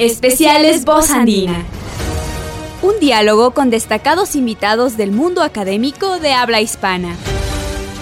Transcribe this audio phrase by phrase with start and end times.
[0.00, 1.62] Especiales Voz Andina.
[2.80, 7.14] Un diálogo con destacados invitados del mundo académico de habla hispana.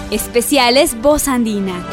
[0.09, 1.85] Especiales Voz Andina.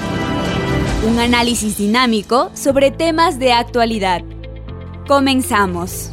[1.08, 4.22] Un análisis dinámico sobre temas de actualidad.
[5.08, 6.12] Comenzamos.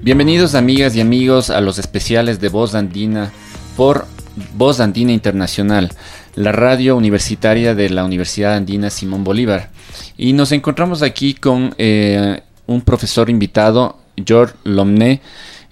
[0.00, 3.32] Bienvenidos amigas y amigos a los especiales de Voz Andina
[3.76, 4.06] por
[4.54, 5.92] Voz Andina Internacional,
[6.34, 9.70] la radio universitaria de la Universidad Andina Simón Bolívar.
[10.16, 15.20] Y nos encontramos aquí con eh, un profesor invitado, George Lomné,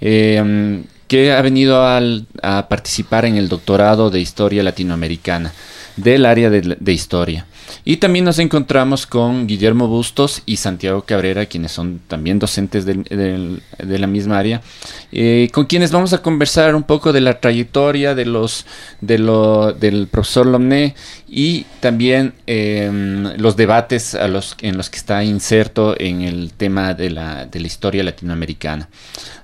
[0.00, 5.52] eh, que ha venido a participar en el doctorado de Historia Latinoamericana
[5.96, 7.46] del área de Historia.
[7.84, 13.98] Y también nos encontramos con Guillermo Bustos y Santiago Cabrera, quienes son también docentes de
[13.98, 14.62] la misma área,
[15.12, 18.66] eh, con quienes vamos a conversar un poco de la trayectoria de los,
[19.00, 20.94] de lo, del profesor Lomné
[21.28, 26.94] y también em, los debates a los, en los que está inserto en el tema
[26.94, 28.88] de la, de la historia latinoamericana.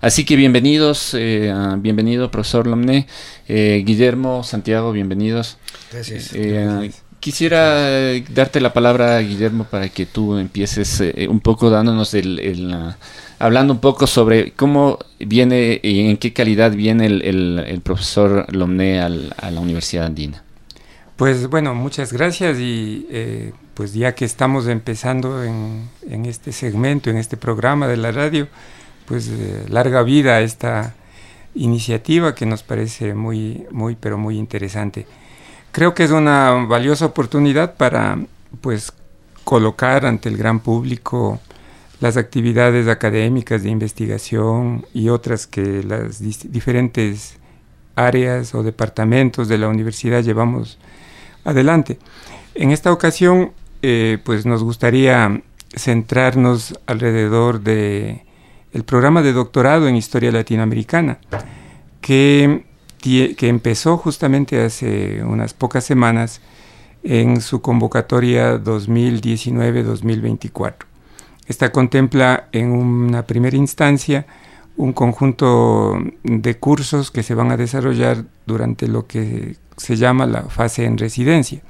[0.00, 3.06] Así que bienvenidos, eh, bienvenido profesor Lomné,
[3.48, 5.59] eh, Guillermo, Santiago, bienvenidos.
[5.92, 6.33] Gracias.
[7.21, 12.95] Quisiera eh, darte la palabra, Guillermo, para que tú empieces eh, un poco dándonos el,
[13.39, 19.11] hablando un poco sobre cómo viene y en qué calidad viene el, profesor Lomné a
[19.11, 20.43] la Universidad Andina.
[21.17, 27.11] Pues bueno, muchas gracias y eh, pues ya que estamos empezando en, en, este segmento,
[27.11, 28.49] en este programa de la radio,
[29.05, 29.31] pues
[29.69, 30.95] larga vida a esta
[31.55, 35.05] iniciativa que nos parece muy, muy, pero muy interesante
[35.73, 38.19] creo que es una valiosa oportunidad para
[38.61, 38.93] pues
[39.45, 41.41] colocar ante el gran público
[42.01, 47.39] las actividades académicas de investigación y otras que las diferentes
[47.95, 50.79] áreas o departamentos de la universidad llevamos
[51.45, 51.99] adelante.
[52.55, 55.43] En esta ocasión, eh, pues nos gustaría
[55.75, 58.25] centrarnos alrededor de
[58.87, 61.19] programa de doctorado en historia latinoamericana,
[62.00, 62.65] que
[63.00, 66.41] que empezó justamente hace unas pocas semanas
[67.03, 70.75] en su convocatoria 2019-2024.
[71.47, 74.27] Esta contempla en una primera instancia
[74.77, 80.44] un conjunto de cursos que se van a desarrollar durante lo que se llama la
[80.44, 81.61] fase en residencia.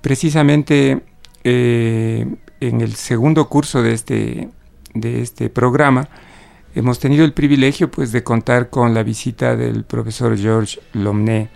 [0.00, 1.02] Precisamente
[1.44, 2.26] eh,
[2.60, 4.48] en el segundo curso de este,
[4.94, 6.08] de este programa,
[6.78, 11.48] hemos tenido el privilegio pues de contar con la visita del profesor George Lomné.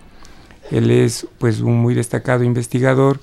[0.73, 3.21] Él es pues un muy destacado investigador,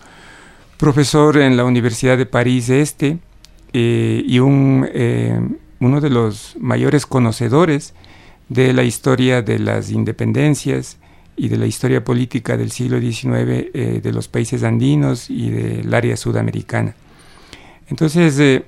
[0.78, 3.20] profesor en la Universidad de París Este
[3.74, 5.42] eh, y un, eh,
[5.82, 7.94] uno de los mayores conocedores
[8.48, 11.00] de la historia de las independencias
[11.36, 13.28] y de la historia política del siglo XIX
[13.74, 16.96] eh, de los países andinos y del área sudamericana.
[17.90, 18.64] Entonces,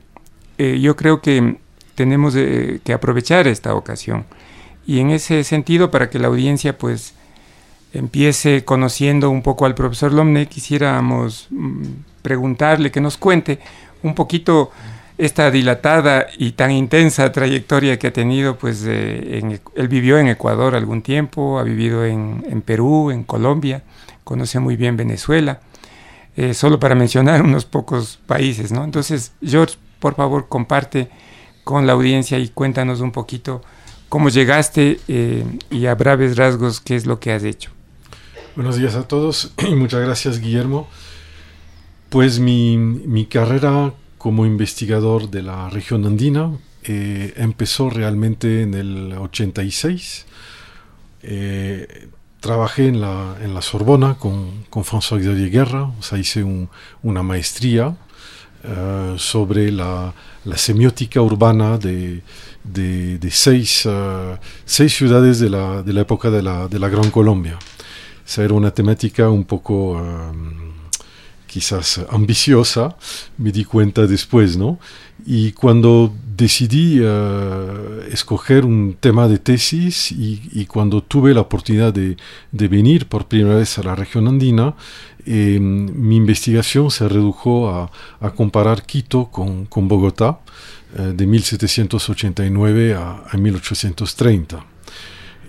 [0.57, 1.57] yo creo que
[1.95, 4.25] tenemos eh, que aprovechar esta ocasión.
[4.85, 7.13] Y en ese sentido, para que la audiencia pues
[7.93, 11.83] empiece conociendo un poco al profesor Lomne, quisiéramos mm,
[12.21, 13.59] preguntarle que nos cuente
[14.03, 14.71] un poquito
[15.17, 21.03] esta dilatada y tan intensa trayectoria que ha tenido, pues él vivió en Ecuador algún
[21.03, 23.83] tiempo, ha vivido en, Perú, en Colombia,
[24.23, 25.59] conoce muy bien Venezuela,
[26.35, 28.83] eh, solo para mencionar unos pocos países, ¿no?
[28.83, 31.09] Entonces, George, por favor, comparte
[31.63, 33.61] con la audiencia y cuéntanos un poquito
[34.09, 37.71] cómo llegaste eh, y a braves rasgos qué es lo que has hecho.
[38.55, 40.87] Buenos días a todos y muchas gracias Guillermo.
[42.09, 46.51] Pues mi, carrera como investigador de la región andina
[46.83, 50.25] eh, empezó realmente en el 86.
[51.23, 52.09] Eh,
[52.41, 56.43] trabajé en la, en la Sorbona con, con François Xavier Guerra, o sea, hice
[57.01, 57.95] una maestría
[59.17, 60.13] sobre la,
[60.45, 62.21] la semiótica urbana de,
[62.63, 67.09] de, seis, uh, seis, ciudades de la, de la época de la, de la, Gran
[67.11, 67.57] Colombia.
[68.25, 70.71] Esa era una temática un poco um,
[71.47, 72.95] quizás ambiciosa,
[73.37, 74.79] me di cuenta después, ¿no?
[75.25, 81.93] Y cuando decidí uh, escoger un tema de tesis y, y, cuando tuve la oportunidad
[81.93, 82.17] de,
[82.51, 84.73] de venir por primera vez a la región andina,
[85.25, 90.39] eh, mi investigación se redujo a, a comparar Quito con, con Bogotá
[90.97, 94.65] eh, de 1789 a, a 1830.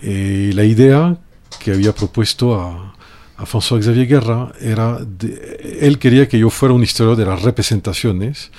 [0.02, 1.16] Eh, la idea
[1.58, 2.94] que había propuesto a,
[3.38, 7.42] a François Xavier Guerra era, de, él quería que yo fuera un historiador de las
[7.42, 8.50] representaciones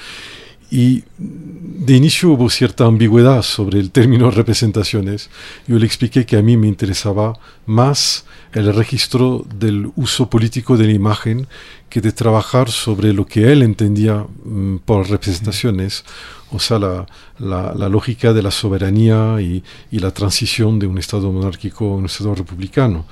[0.74, 5.30] Y de inicio hubo cierta ambigüedad sobre el término representaciones.
[5.68, 7.38] Yo le expliqué que a mí me interesaba
[7.68, 11.46] más el registro del uso político de la imagen
[11.90, 16.06] que de trabajar sobre lo que él entendía mm, por representaciones,
[16.50, 17.06] o sea, la,
[17.38, 22.06] la, lógica de la soberanía y, y, la transición de un Estado monárquico a un
[22.06, 23.06] Estado republicano.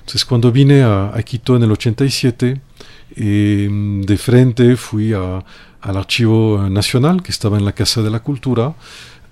[0.00, 2.60] Entonces, cuando vine a, a Quito en el 87,
[3.16, 3.68] eh,
[4.04, 5.44] de frente fui a,
[5.84, 8.74] al Archivo Nacional, que estaba en la Casa de la Cultura.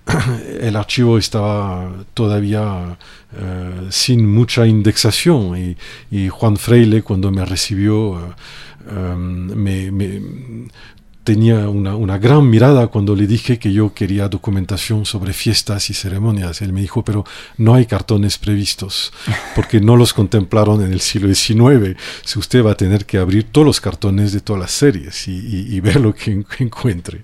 [0.60, 2.98] El archivo estaba todavía
[3.36, 5.76] eh, sin mucha indexación
[6.10, 8.32] y, Juan Freile cuando me recibió eh,
[8.90, 10.68] eh, me,
[11.24, 15.94] tenía una, una, gran mirada cuando le dije que yo quería documentación sobre fiestas y
[15.94, 16.62] ceremonias.
[16.62, 17.24] Él me dijo, pero
[17.58, 19.12] no hay cartones previstos,
[19.54, 21.96] porque no los contemplaron en el siglo XIX.
[22.24, 25.76] Si usted va a tener que abrir todos los cartones de todas las series y,
[25.76, 27.22] y, ver lo que, encuentre.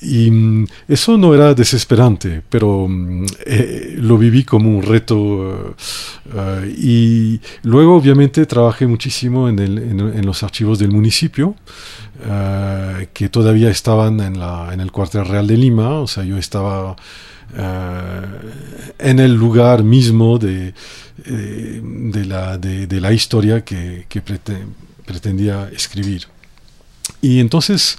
[0.00, 5.76] Y mm, eso no era desesperante, pero mm, eh, lo viví como un reto.
[6.34, 11.54] Eh, y luego, obviamente, trabajé muchísimo en, el, en los archivos del municipio.
[12.20, 16.36] Eh, que todavía estaban en, la, en el cuartel real de Lima, o sea, yo
[16.36, 16.96] estaba
[17.56, 18.22] eh,
[18.98, 20.74] en el lugar mismo de,
[21.24, 24.04] eh, de, la, de, la, historia que,
[25.06, 26.26] pretendía escribir.
[27.22, 27.98] Y entonces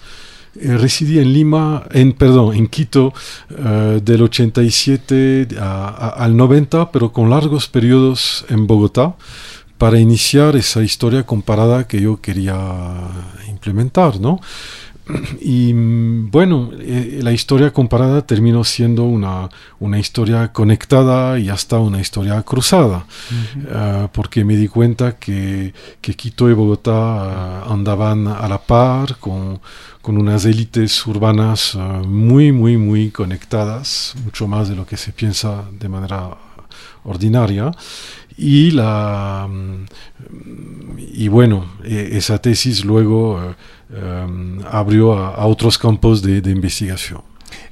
[0.54, 3.14] residí en Lima, en, perdón, en Quito
[3.48, 9.16] del 87 al 90, pero con largos periodos en Bogotá
[9.78, 12.58] para iniciar esa historia comparada que yo quería
[13.60, 14.40] implementar, ¿no?
[15.42, 22.00] Y bueno, eh, la historia comparada terminó siendo una, una, historia conectada y hasta una
[22.00, 23.06] historia cruzada,
[23.74, 29.18] ah, porque me di cuenta que, que Quito y Bogotá ah, andaban a la par
[29.18, 29.60] con,
[30.02, 35.12] con unas élites urbanas ah, muy, muy, muy conectadas, mucho más de lo que se
[35.12, 36.38] piensa de manera
[37.04, 37.72] ordinaria
[38.40, 39.50] y la
[40.98, 43.56] y bueno e, esa tesis luego eh,
[43.94, 47.22] em, abrió a, otros campos de, investigación.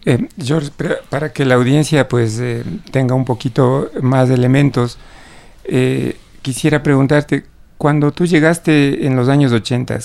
[0.05, 0.71] Eh, George
[1.09, 4.97] para que la audiencia pues eh, tenga un poquito más de elementos
[6.41, 7.45] quisiera preguntarte
[7.77, 9.99] cuando tú llegaste en los años 80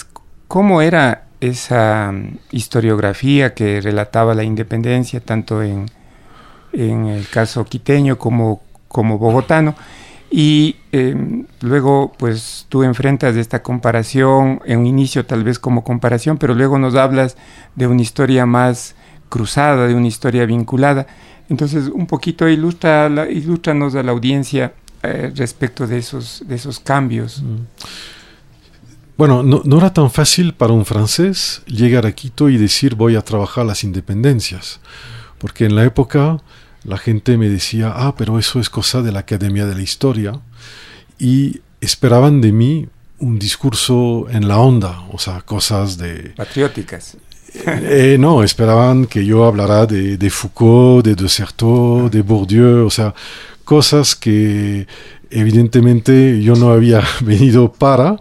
[0.48, 5.86] cómo era esa mm, historiografía que relataba la independencia tanto en
[6.72, 9.74] en el caso quiteño como como bogotano
[10.34, 16.38] y em, luego, pues tú enfrentas esta comparación, en un inicio tal vez como comparación,
[16.38, 17.36] pero luego nos hablas
[17.76, 18.94] de una historia más
[19.28, 21.06] cruzada, de una historia vinculada.
[21.50, 27.42] Entonces, un poquito ilustra, ilustranos a la audiencia eh, respecto de esos, de esos cambios.
[27.42, 27.56] Mm.
[29.18, 33.16] Bueno, no, no, era tan fácil para un francés llegar a Quito y decir voy
[33.16, 34.80] a trabajar las independencias,
[35.36, 36.38] porque en la época
[36.84, 40.40] la gente me decía, ah, pero eso es cosa de la Academia de la Historia,
[41.18, 42.88] y esperaban de mí
[43.18, 46.32] un discurso en la onda, o sea, cosas de...
[46.36, 47.16] Patrióticas.
[47.54, 53.14] Eh, no, esperaban que yo hablara de, de Foucault, de De de Bourdieu, o sea,
[53.64, 54.86] cosas que
[55.32, 58.18] evidentemente yo no había venido para,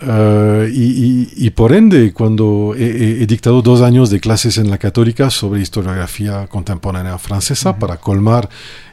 [0.00, 5.62] eh, y, por ende, cuando he, dictado dos años de clases en la católica sobre
[5.62, 8.48] historiografía contemporánea francesa para colmar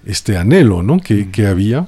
[0.06, 1.00] este anhelo ¿no?
[1.00, 1.86] que, que había,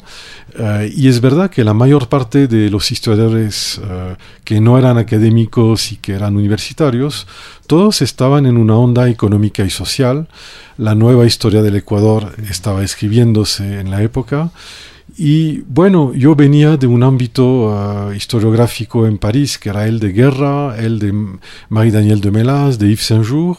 [0.57, 4.97] eh, y es verdad que la mayor parte de los historiadores eh, que no eran
[4.97, 7.27] académicos y que eran universitarios,
[7.67, 10.27] todos estaban en una onda económica y social.
[10.77, 14.51] La nueva historia del Ecuador estaba escribiéndose en la época
[15.17, 20.11] y bueno, yo venía de un ámbito ah, historiográfico en París, que era el de
[20.11, 21.13] Guerra, el de
[21.69, 23.57] Marie-Daniel de Melas, de Yves Saint-Jour,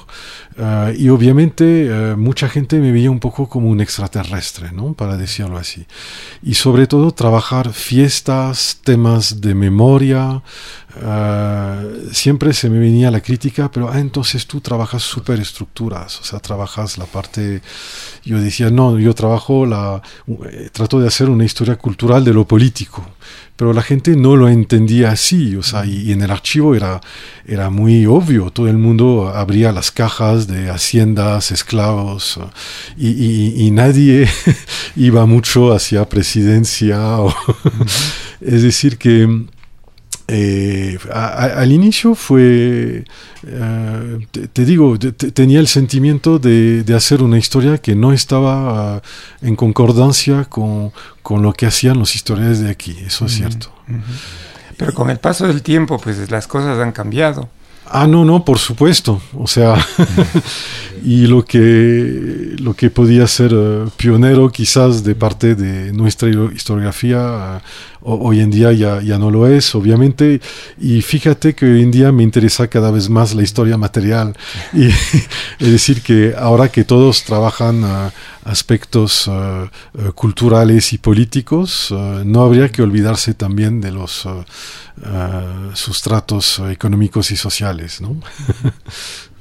[0.58, 4.92] ah, y obviamente ah, mucha gente me veía un poco como un extraterrestre, ¿no?
[4.92, 5.86] para decirlo así.
[6.42, 10.42] Y sobre todo trabajar fiestas, temas de memoria,
[12.12, 17.04] siempre se me venía la crítica, pero entonces tú trabajas superestructuras, o sea, trabajas la
[17.04, 17.60] parte,
[18.24, 20.00] yo decía, no, yo trabajo la,
[20.50, 23.04] eh, trato de hacer una historia cultural de lo político,
[23.56, 27.00] pero la gente no lo entendía así, o sea, y, en el archivo era,
[27.46, 32.40] era muy obvio, todo el mundo abría las cajas de haciendas, esclavos,
[32.96, 34.28] y, nadie
[34.96, 36.98] iba mucho hacia presidencia,
[38.40, 39.46] es decir, que
[40.28, 43.04] eh, al inicio fue,
[43.46, 49.02] eh, te, digo, tenía el sentimiento de, hacer una historia que no estaba
[49.40, 50.92] en concordancia con,
[51.22, 53.72] con, lo que hacían los historiadores de aquí, eso es cierto.
[54.76, 57.48] Pero con el paso del tiempo, pues las cosas han cambiado.
[57.88, 59.20] Ah, no, no, por supuesto.
[59.34, 59.76] O sea,
[61.04, 67.60] y lo que, lo que podía ser eh, pionero quizás de parte de nuestra historiografía,
[67.60, 67.60] eh,
[68.06, 70.40] hoy en día ya, ya no lo es, obviamente.
[70.78, 74.36] Y fíjate que hoy en día me interesa cada vez más la historia material.
[74.72, 74.86] Y
[75.58, 78.10] es decir, que ahora que todos trabajan eh,
[78.44, 79.28] aspectos
[80.14, 81.92] culturales y políticos,
[82.24, 84.28] no habría que olvidarse también de los
[85.74, 88.00] sustratos económicos y sociales.
[88.00, 88.16] ¿no?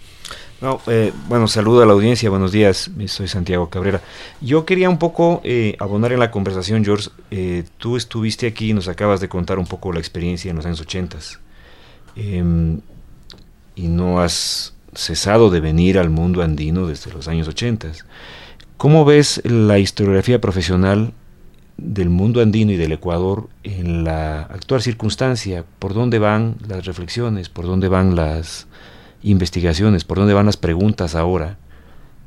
[0.62, 4.02] No, eh, bueno, saludo a la audiencia, buenos días, soy Santiago Cabrera.
[4.40, 7.10] Yo quería un poco eh, abonar en la conversación, George.
[7.30, 10.66] Eh, tú estuviste aquí y nos acabas de contar un poco la experiencia en los
[10.66, 11.18] años 80
[12.16, 12.80] em,
[13.76, 17.92] y no has cesado de venir al mundo andino desde los años 80.
[18.78, 21.12] ¿Cómo ves la historiografía profesional
[21.78, 25.66] del mundo andino y del Ecuador en la actual circunstancia?
[25.80, 27.50] ¿Por dónde van las reflexiones?
[27.50, 28.68] ¿Por dónde van las
[29.24, 31.58] investigaciones, por dónde van las preguntas ahora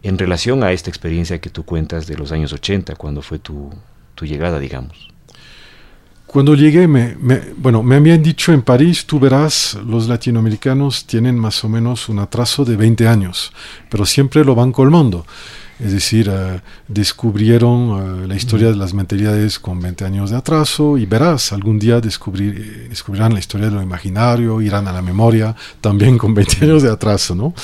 [0.02, 3.71] en relación a esta experiencia que tú cuentas de los años 80, cuando fue tu,
[4.21, 5.09] llegada, digamos.
[6.26, 7.16] Cuando llegué, me,
[7.57, 12.18] bueno, me habían dicho en París, tú verás, los latinoamericanos tienen más o menos un
[12.18, 13.52] atraso de 20 años,
[13.88, 15.25] pero siempre lo van colmando.
[15.78, 20.99] Es decir, eh, descubrieron eh, la historia de las mentalidades con 20 años de atraso
[20.99, 25.02] y verás, algún día descubrir, eh, descubrirán la historia de lo imaginario, irán a la
[25.02, 27.54] memoria también con 20 años de atraso, ¿no?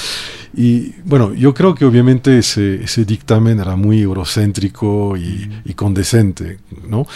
[0.57, 6.59] Y bueno, yo creo que obviamente ese, ese dictamen era muy eurocéntrico y, y condescente,
[6.89, 7.09] ¿no?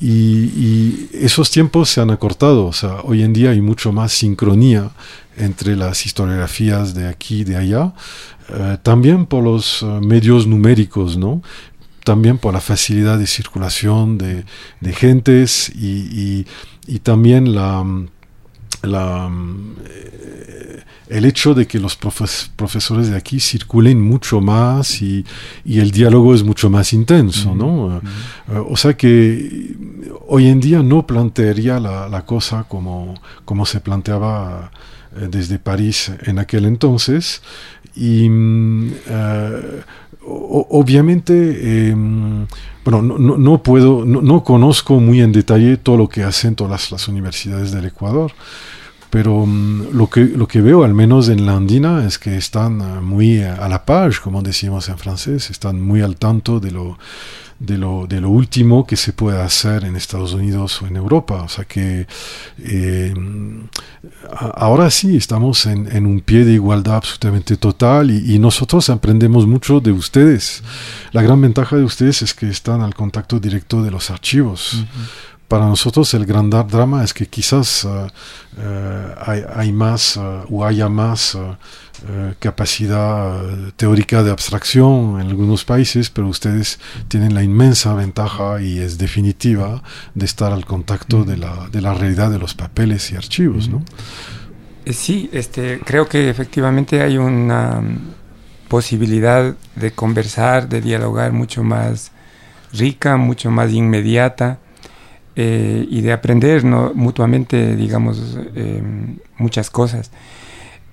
[0.00, 4.12] Y, y, esos tiempos se han acortado, o sea, hoy en día hay mucho más
[4.12, 4.90] sincronía
[5.36, 7.92] entre las historiografías de aquí y de allá,
[8.48, 11.42] eh, también por los eh, medios numéricos, ¿no?
[12.04, 14.44] también por la facilidad de circulación de,
[14.80, 16.46] de gentes y,
[16.86, 17.84] y, también la,
[18.82, 19.28] la,
[19.88, 25.24] eh, el hecho de que los profesores de aquí circulen mucho más y,
[25.64, 28.00] y, el diálogo es mucho más intenso, ¿no?
[28.68, 29.74] o sea que
[30.28, 33.14] hoy en día no plantearía la, la cosa como,
[33.44, 34.70] como se planteaba
[35.30, 37.42] desde París en aquel entonces,
[37.96, 39.82] y eh,
[40.22, 42.46] obviamente, em,
[42.84, 47.08] bueno, no, no, puedo, no, conozco muy en detalle todo lo que hacen todas las,
[47.08, 48.32] universidades del Ecuador,
[49.08, 52.80] pero mm, lo, que, lo que veo, al menos en la andina, es que están
[52.80, 56.98] eh, muy a la page, como decimos en francés, están muy al tanto de lo
[57.58, 61.42] de lo, de lo último que se puede hacer en Estados Unidos o en Europa.
[61.42, 62.06] O sea que
[62.58, 63.14] eh,
[64.54, 69.80] ahora sí estamos en, en, un pie de igualdad absolutamente total y, nosotros aprendemos mucho
[69.80, 70.62] de ustedes.
[71.12, 74.84] La gran ventaja de ustedes es que están al contacto directo de los archivos.
[75.48, 78.08] Para nosotros el gran drama es que quizás uh, uh,
[79.24, 81.38] hay, hay, más uh, o haya más
[82.08, 83.42] eh, capacidad
[83.76, 89.82] teórica de abstracción en algunos países, pero ustedes tienen la inmensa ventaja y es definitiva
[90.14, 93.82] de estar al contacto de, la, de la realidad de los papeles y archivos, ¿no?
[94.84, 97.98] Eh, sí, este, creo que efectivamente hay una mm,
[98.68, 102.12] posibilidad de conversar, de dialogar mucho más
[102.72, 104.58] rica, mucho más inmediata
[105.34, 108.38] eh, y de aprender mutuamente, digamos,
[109.38, 110.10] muchas cosas.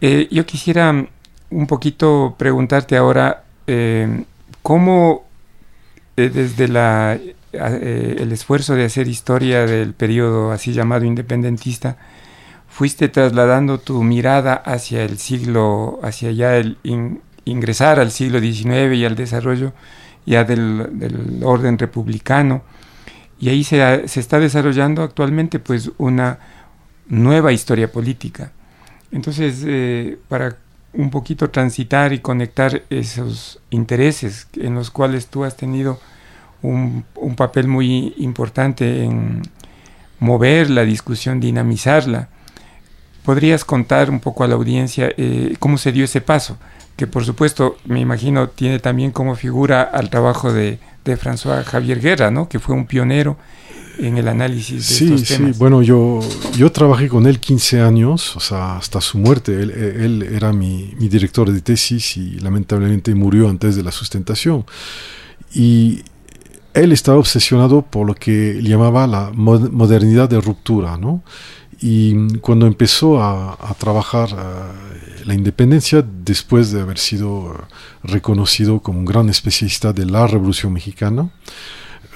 [0.05, 1.07] Eh, yo quisiera
[1.49, 4.25] un poquito preguntarte ahora, eh,
[4.61, 5.23] ¿cómo
[6.17, 7.17] eh, desde la,
[7.53, 11.95] el esfuerzo de hacer historia del periodo así llamado independentista,
[12.67, 16.77] fuiste trasladando tu mirada hacia el siglo, hacia ya el
[17.45, 19.71] ingresar al siglo XIX y al desarrollo
[20.25, 22.63] ya del, orden republicano?
[23.39, 26.39] Y ahí se, se está desarrollando actualmente pues una
[27.07, 28.51] nueva historia política
[29.13, 30.57] entonces, eh, para
[30.93, 35.99] un poquito transitar y conectar esos intereses en los cuales tú has tenido
[36.63, 37.05] un,
[37.37, 39.43] papel muy importante en
[40.19, 42.29] mover la discusión, dinamizarla,
[43.23, 46.57] ¿podrías contar un poco a la audiencia eh, cómo se dio ese paso?
[46.95, 51.99] Que por supuesto, me imagino, tiene también como figura al trabajo de, de François Javier
[51.99, 52.49] Guerra, ¿no?
[52.49, 53.37] que fue un pionero
[53.97, 56.19] en el análisis de sí, Sí, bueno, yo,
[56.55, 59.61] yo trabajé con él 15 años, o sea, hasta su muerte.
[59.61, 64.65] Él, él era mi, mi, director de tesis y lamentablemente murió antes de la sustentación.
[65.53, 66.01] Y
[66.73, 71.23] él estaba obsesionado por lo que llamaba la modernidad de ruptura, ¿no?
[71.79, 77.53] Y cuando empezó a, a trabajar eh, la independencia, después de haber sido
[78.03, 81.29] reconocido como un gran especialista de la Revolución Mexicana,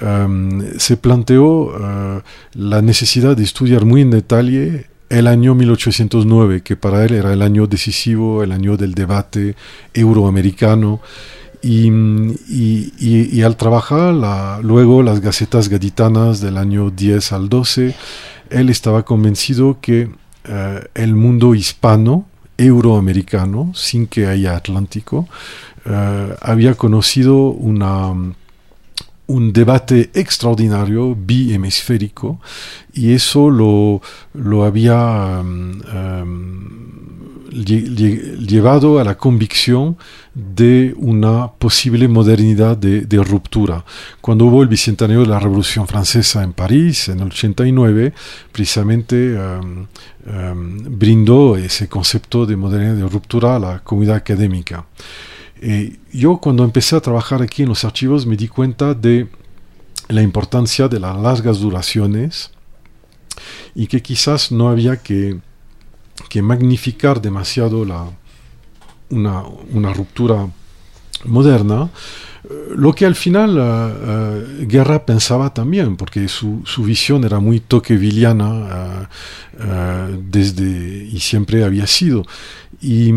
[0.00, 2.20] Em, se planteó eh,
[2.54, 7.42] la necesidad de estudiar muy en detalle el año 1809, que para él era el
[7.42, 9.56] año decisivo, el año del debate
[9.94, 11.00] euroamericano.
[11.60, 11.90] Y,
[12.48, 14.14] y, al trabajar
[14.62, 17.96] luego las gacetas gaditanas del año 10 al 12,
[18.50, 20.08] él estaba convencido que
[20.44, 22.26] eh, el mundo hispano,
[22.56, 25.28] euroamericano, sin que haya Atlántico,
[25.84, 28.14] eh, había conocido una
[29.28, 32.40] un debate extraordinario bihemisférico
[32.92, 34.00] y eso lo,
[34.32, 36.88] lo había um, um,
[37.50, 39.96] llevado a la convicción
[40.34, 43.84] de una posible modernidad de, ruptura.
[44.20, 48.12] Cuando hubo el bicentenario de la Revolución Francesa en París, en el 89,
[48.50, 49.86] precisamente um,
[50.98, 54.86] brindó ese concepto de modernidad de ruptura a la comunidad académica.
[55.60, 59.28] Eh, yo cuando empecé a trabajar aquí en los archivos me di cuenta de
[60.08, 62.50] la importancia de las largas duraciones
[63.74, 65.38] y que quizás no había que,
[66.28, 68.08] que magnificar demasiado la,
[69.10, 70.48] una, una ruptura
[71.24, 71.90] moderna,
[72.44, 77.60] eh, lo que al final uh, Guerra pensaba también, porque su, su visión era muy
[77.60, 79.08] toqueviliana
[80.30, 82.24] desde y siempre había sido.
[82.80, 83.12] y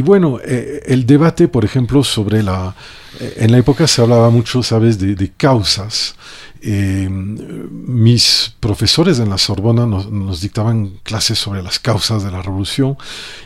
[0.00, 2.74] bueno, eh, el debate, por ejemplo, sobre la...
[3.20, 6.14] Eh, en la época se hablaba mucho, ¿sabes?, de, causas.
[6.62, 12.96] Eh, mis profesores en la Sorbona nos, dictaban clases sobre las causas de la revolución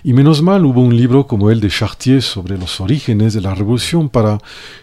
[0.04, 3.54] y menos mal hubo un libro como el de Chartier sobre los orígenes de la
[3.54, 4.38] revolución para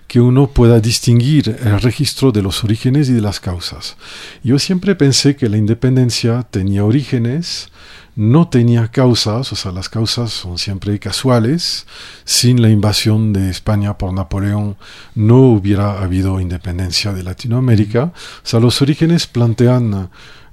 [0.07, 3.97] que uno pueda distinguir el registro de los orígenes y de las causas.
[4.43, 7.69] Yo siempre pensé que la independencia tenía orígenes,
[8.15, 11.87] no tenía causas, o sea, las causas son siempre casuales.
[12.25, 14.77] Sin la invasión de España por Napoleón
[15.15, 18.05] no hubiera habido independencia de Latinoamérica.
[18.05, 20.09] O sea, los orígenes plantean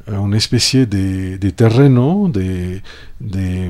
[0.06, 2.82] eh, una especie de, terreno, de,
[3.18, 3.68] de,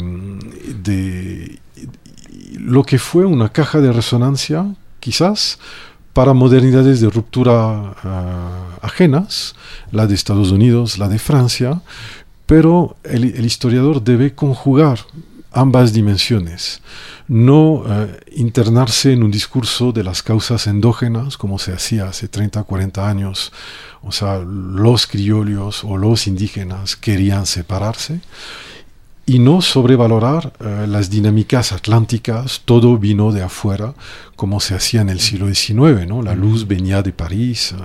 [2.58, 4.66] lo que fue una caja de resonancia,
[5.00, 5.58] quizás,
[6.12, 9.54] para modernidades de ruptura eh, ajenas,
[9.90, 11.82] la de Estados Unidos, la de Francia,
[12.50, 14.98] pero el, historiador debe conjugar
[15.52, 16.82] ambas dimensiones,
[17.28, 22.64] no eh, internarse en un discurso de las causas endógenas como se hacía hace 30,
[22.64, 23.52] 40 años,
[24.02, 28.20] o sea, los criollos o los indígenas querían separarse,
[29.30, 33.94] y no sobrevalorar eh, las dinámicas atlánticas, todo vino de afuera,
[34.34, 36.20] como se hacía en el siglo XIX, ¿no?
[36.20, 37.72] la luz venía de París.
[37.78, 37.82] Eh,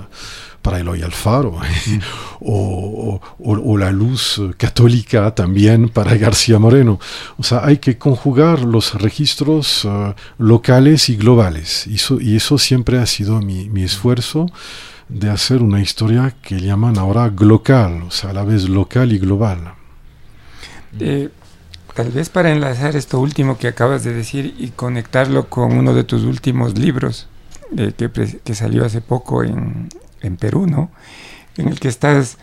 [0.63, 1.59] para Eloy Alfaro,
[2.41, 6.99] o, o, la luz católica también para García Moreno.
[7.37, 11.85] O sea, hay que conjugar los registros eh, locales y globales.
[11.85, 14.47] Y eso, y eso siempre ha sido mi, mi, esfuerzo
[15.07, 19.19] de hacer una historia que llaman ahora glocal, o sea, a la vez local y
[19.19, 19.75] global.
[20.99, 21.29] Eh,
[21.93, 26.03] tal vez para enlazar esto último que acabas de decir y conectarlo con uno de
[26.03, 27.27] tus últimos libros,
[27.77, 27.93] eh,
[28.43, 29.89] que, salió hace poco en,
[30.21, 30.91] en Perú, ¿no?
[31.57, 32.37] En el que estás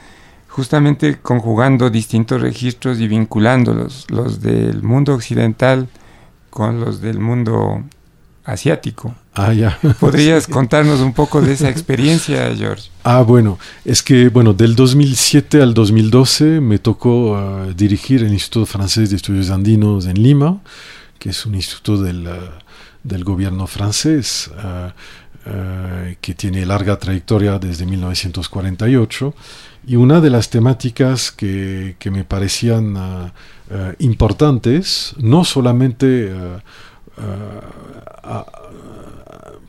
[0.49, 5.89] justamente conjugando distintos registros y vinculándolos, los del mundo occidental
[6.51, 7.83] con los del mundo
[8.45, 9.15] asiático.
[9.35, 9.79] Ah, ya.
[10.01, 12.91] ¿Podrías contarnos un poco de esa experiencia, George?
[13.05, 18.67] Ah, bueno, es que, bueno, del 2007 al 2012 me tocó ah, dirigir el Instituto
[18.67, 20.61] Francés de Estudios Andinos en Lima,
[21.19, 22.59] que es un instituto del, ah,
[23.03, 24.51] del gobierno francés.
[24.57, 24.91] Uh,
[25.45, 29.35] eh, que tiene larga trayectoria desde 1948
[29.89, 33.33] y una de las temáticas que, que me parecían
[33.99, 36.31] importantes, no solamente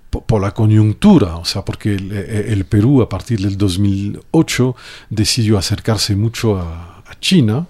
[0.09, 4.75] por la coyuntura, o sea, porque el, el, Perú a partir del 2008
[5.09, 6.89] decidió acercarse mucho a,
[7.19, 7.67] China,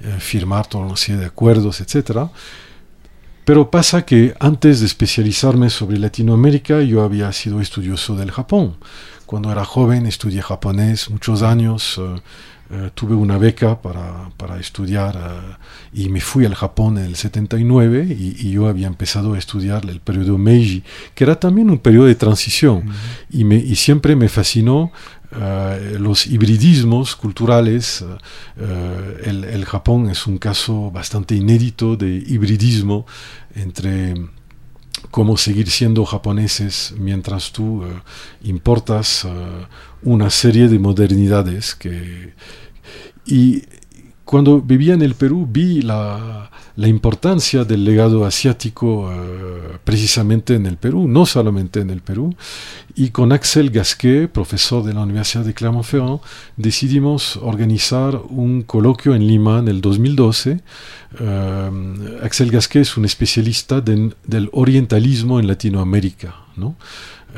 [0.00, 2.30] eh, firmar toda una serie de acuerdos, etcétera,
[3.44, 8.76] pero pasa que antes de especializarme sobre Latinoamérica, yo había sido estudioso del Japón.
[9.26, 12.20] Cuando era joven estudié japonés muchos años, eh,
[12.68, 15.56] eh, tuve una beca para, para estudiar eh,
[15.92, 20.00] y me fui al Japón en el 79 y, yo había empezado a estudiar el
[20.00, 20.82] periodo Meiji,
[21.14, 22.88] que era también un periodo de transición
[23.30, 24.90] y, me, y siempre me fascinó
[25.32, 28.04] eh, los hibridismos culturales.
[28.56, 33.06] Eh, el, Japón es un caso bastante inédito de hibridismo
[33.54, 34.14] entre
[35.10, 37.88] cómo seguir siendo japoneses mientras tú eh,
[38.44, 39.26] importas
[40.02, 42.34] una serie de modernidades que...
[43.26, 43.64] Y
[44.24, 50.66] cuando vivía en el Perú vi la, la importancia del legado asiático eh, precisamente en
[50.66, 52.34] el Perú, no solamente en el Perú.
[52.94, 56.20] Y con Axel Gasquet, profesor de la Universidad de Clermont-Ferrand,
[56.56, 60.60] decidimos organizar un coloquio en Lima en el 2012.
[61.18, 61.70] Eh,
[62.22, 66.46] Axel Gasquet es un especialista del orientalismo en Latinoamérica.
[66.56, 66.76] ¿no?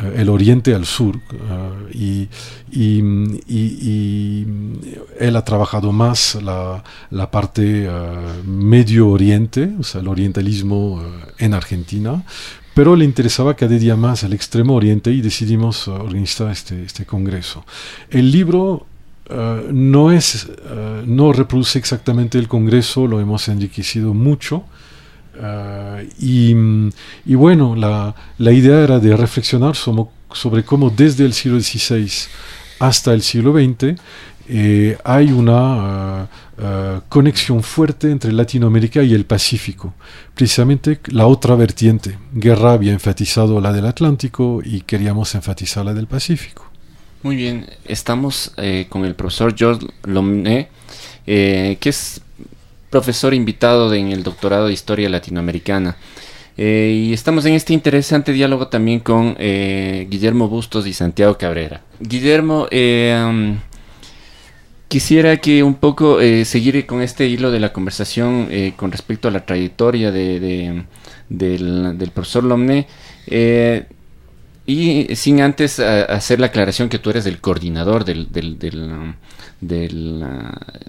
[0.01, 1.19] Eh, el oriente al sur
[1.93, 2.29] eh,
[3.51, 3.79] y,
[5.19, 7.89] él ha trabajado más la, la parte eh,
[8.45, 11.03] medio oriente, o sea, el orientalismo
[11.39, 12.23] en Argentina,
[12.75, 17.65] pero le interesaba cada día más el extremo oriente y decidimos organizar este, este congreso.
[18.11, 18.87] El libro
[19.73, 20.49] no, es,
[21.05, 24.65] no reproduce exactamente el congreso, lo hemos enriquecido mucho,
[25.41, 26.55] Ah, y,
[27.35, 32.11] bueno, la, idea era de reflexionar sobre, sobre, cómo desde el siglo XVI
[32.81, 33.99] hasta el siglo XX
[34.51, 39.95] eh, hay una ah, ah, conexión fuerte entre Latinoamérica y el Pacífico.
[40.35, 42.19] Precisamente la otra vertiente.
[42.33, 46.65] Guerra había enfatizado la del Atlántico y queríamos enfatizar la del Pacífico.
[47.23, 50.69] Muy bien, estamos eh, con el profesor George Lomné,
[51.27, 52.23] eh, que es
[52.91, 55.97] profesor invitado en el doctorado de Historia Latinoamericana.
[56.61, 61.83] Eh, y estamos en este interesante diálogo también con eh, Guillermo Bustos y Santiago Cabrera.
[62.01, 63.57] Guillermo, eh,
[64.89, 69.47] quisiera que un poco seguir con este hilo de la conversación con respecto a la
[69.47, 70.85] trayectoria de,
[71.29, 72.89] del, profesor Lomne.
[74.69, 80.25] Y sin antes hacer la aclaración que tú eres el coordinador del, del, del,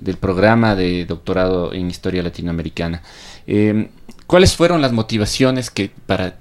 [0.02, 3.02] del programa de doctorado en historia latinoamericana.
[3.48, 3.90] Eh,
[4.28, 6.36] ¿Cuáles fueron las motivaciones que para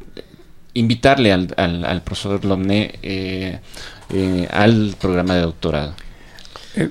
[0.74, 3.61] invitarle al, al, profesor Lomné eh,
[4.12, 5.94] eh, al programa de doctorado?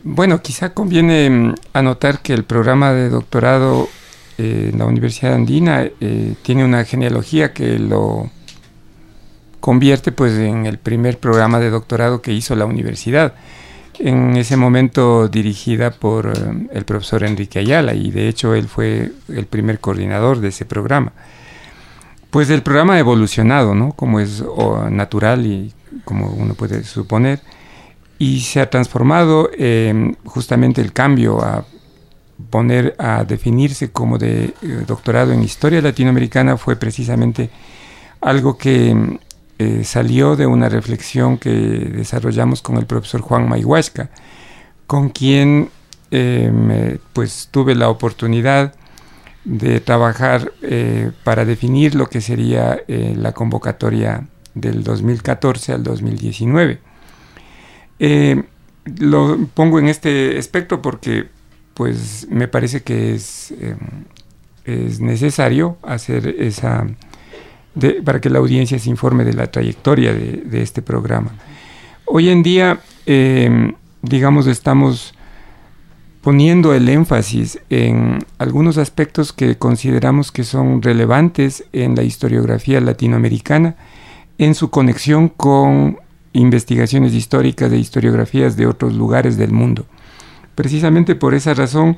[0.03, 3.89] bueno, quizá conviene mm, anotar que el programa de doctorado
[4.38, 5.89] en la Universidad Andina
[6.43, 8.29] tiene una genealogía que lo
[9.60, 13.34] convierte pues en el primer programa de doctorado que hizo la universidad
[14.00, 19.12] en ese momento dirigida por eh, el profesor Enrique Ayala y de hecho él fue
[19.28, 21.13] el primer coordinador de ese programa.
[22.30, 23.93] Pues el programa ha evolucionado, ¿no?
[23.93, 24.43] Como es
[24.91, 27.39] natural y como uno puede suponer,
[28.20, 29.50] y se ha transformado
[30.26, 31.65] justamente el cambio a
[32.50, 34.54] poner a definirse como de eh,
[34.86, 37.50] doctorado en historia latinoamericana fue precisamente
[38.22, 39.20] algo que
[39.60, 44.12] eh, salió de una reflexión que desarrollamos con el profesor Juan Mayhuasca,
[44.86, 45.70] con quien
[46.12, 48.76] eh, pues tuve la oportunidad
[49.46, 56.80] de trabajar eh, para definir lo que sería la convocatoria del 2014 al 2019.
[59.00, 61.30] lo pongo en este aspecto porque
[61.74, 63.54] pues me parece que es,
[64.65, 66.86] es necesario hacer esa
[68.03, 71.31] para que la audiencia se informe de la trayectoria de, este programa.
[72.05, 75.13] Hoy en día, em, digamos, estamos
[76.21, 83.75] poniendo el énfasis en algunos aspectos que consideramos que son relevantes en la historiografía latinoamericana,
[84.37, 85.99] en su conexión con
[86.33, 89.85] investigaciones históricas de historiografías de otros lugares del mundo.
[90.55, 91.97] Precisamente por esa razón,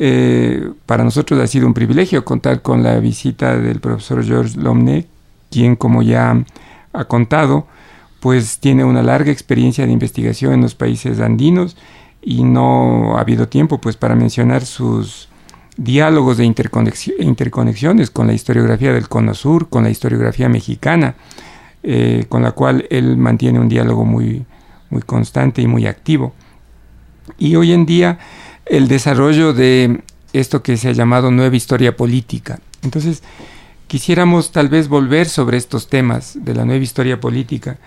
[0.00, 5.06] eh, para nosotros ha sido un privilegio contar con la visita del profesor George Lomne,
[5.50, 6.44] quien, como ya
[6.92, 7.66] ha contado,
[8.20, 11.76] pues tiene una larga experiencia de investigación en los países andinos
[12.22, 15.28] y no ha habido tiempo pues para mencionar sus
[15.76, 21.14] diálogos de interconexiones con la historiografía del Cono Sur, con la historiografía mexicana,
[21.82, 24.44] eh, con la cual él mantiene un diálogo muy,
[24.90, 26.32] muy constante y muy activo.
[27.38, 28.18] Y hoy en día
[28.68, 30.02] el desarrollo de
[30.32, 32.60] esto que se ha llamado nueva historia política.
[32.82, 33.22] Entonces,
[33.86, 37.78] quisiéramos tal vez volver sobre estos temas de la nueva historia política.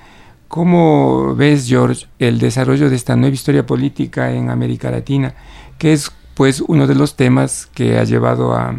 [0.47, 5.33] ¿Cómo ves, George, el desarrollo de esta nueva historia política en América Latina,
[5.77, 8.73] que es pues uno de los temas que ha llevado a,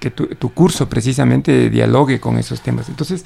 [0.00, 2.88] que tu, curso precisamente dialogue con esos temas?
[2.88, 3.24] Entonces,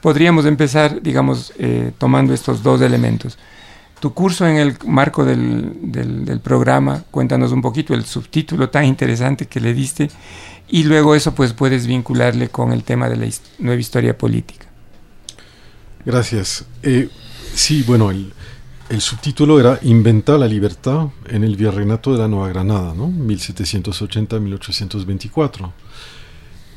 [0.00, 3.38] podríamos empezar, digamos, eh, tomando estos dos elementos
[4.00, 9.60] tu curso en el marco del, programa, cuéntanos un poquito el subtítulo tan interesante que
[9.60, 10.10] le diste
[10.68, 14.66] y luego eso pues puedes vincularle con el tema de la nueva historia política.
[16.04, 16.64] Gracias.
[16.82, 17.08] Eh,
[17.54, 18.32] sí, bueno, el,
[19.00, 23.08] subtítulo era Inventar la libertad en el virreinato de la Nueva Granada, ¿no?
[23.08, 25.72] 1780-1824.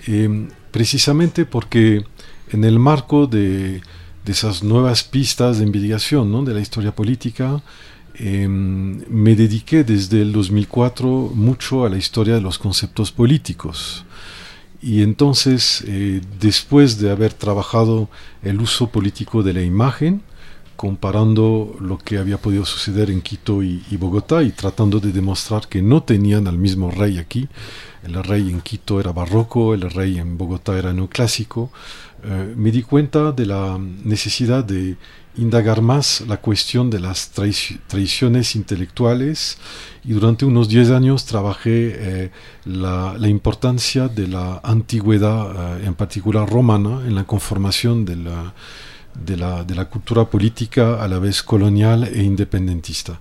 [0.07, 2.03] Eh, precisamente porque
[2.51, 3.81] en el marco de
[4.25, 6.43] de esas nuevas pistas de investigación ¿no?
[6.43, 7.61] de la historia política,
[8.15, 14.05] em, me dediqué desde el 2004 mucho a la historia de los conceptos políticos.
[14.81, 18.09] Y entonces, eh, después de haber trabajado
[18.43, 20.21] el uso político de la imagen,
[20.75, 25.81] comparando lo que había podido suceder en Quito y, Bogotá y tratando de demostrar que
[25.81, 27.47] no tenían al mismo rey aquí.
[28.03, 31.71] El rey en Quito era barroco, el rey en Bogotá era neoclásico.
[32.23, 34.97] Eh, me di cuenta de la necesidad de
[35.35, 39.57] indagar más la cuestión de las traiciones intelectuales
[40.03, 42.31] y durante unos 10 años trabajé eh,
[42.65, 48.53] la, importancia de la antigüedad, eh, en particular romana, en la conformación de la
[49.13, 53.19] de la, de la, cultura política a la vez colonial e independentista.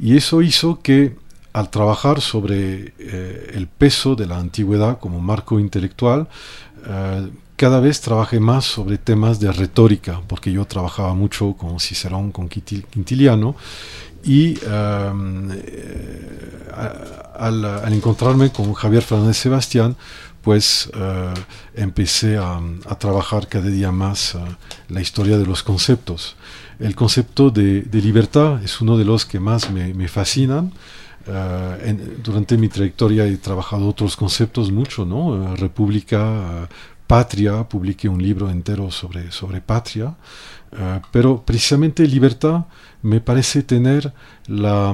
[0.00, 1.16] Y eso hizo que
[1.54, 6.28] al trabajar sobre eh, el peso de la antigüedad como marco intelectual,
[6.86, 7.28] eh,
[7.64, 12.46] cada vez trabajé más sobre temas de retórica, porque yo trabajaba mucho con Cicerón, con
[12.46, 13.56] Quintiliano,
[14.22, 15.12] y eh,
[17.34, 19.96] al, encontrarme con Javier Fernández Sebastián,
[20.42, 21.32] pues eh,
[21.74, 22.60] empecé a,
[22.98, 24.40] trabajar cada día más eh,
[24.90, 26.36] la historia de los conceptos.
[26.78, 30.70] El concepto de, libertad es uno de los que más me, fascinan.
[31.26, 35.56] Eh, durante mi trayectoria he trabajado otros conceptos mucho, ¿no?
[35.56, 36.68] República,
[37.14, 40.16] patria, publiqué un libro entero sobre, sobre patria,
[41.12, 42.64] pero precisamente libertad
[43.02, 44.12] me parece tener
[44.48, 44.92] la,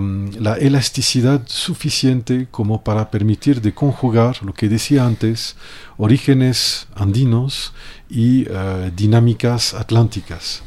[0.60, 5.56] elasticidad suficiente como para permitir de conjugar lo que decía antes,
[5.96, 7.72] orígenes andinos
[8.10, 10.62] y eh, dinámicas atlánticas.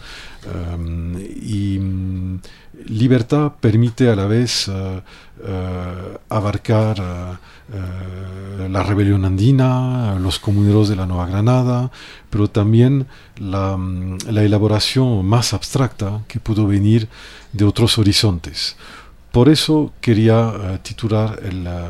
[0.45, 2.39] Um, y mm,
[2.87, 5.01] libertad permite a la vez uh,
[6.29, 7.39] abarcar
[8.69, 11.91] la rebelión andina, los comuneros de la Nueva Granada,
[12.29, 17.07] pero también la, mm, la elaboración más abstracta que pudo venir
[17.51, 18.75] de otros horizontes.
[19.31, 21.89] Por eso quería titular la,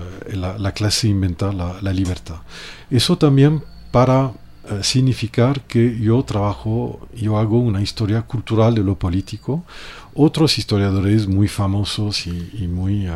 [0.57, 2.37] la, clase Inventar la, la libertad.
[2.89, 4.31] Eso también para
[4.69, 9.65] eh, significar que yo trabajo, yo hago una historia cultural de lo político.
[10.13, 13.07] Otros historiadores muy famosos y, muy...
[13.07, 13.11] Eh,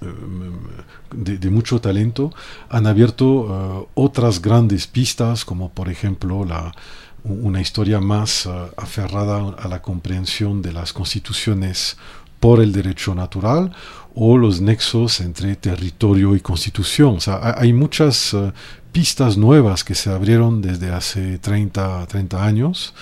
[0.00, 2.32] eh, de, mucho talento
[2.68, 6.72] han abierto otras grandes pistas como por ejemplo la,
[7.24, 11.96] una historia más aferrada a la comprensión de las constituciones
[12.40, 13.72] por el derecho natural
[14.14, 17.16] o los nexos entre territorio y constitución.
[17.16, 18.36] O sea, hay muchas
[18.92, 22.94] pistas nuevas que se abrieron desde hace 30, 30 años.